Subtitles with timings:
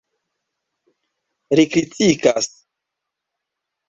[1.59, 2.47] Ri kritikas.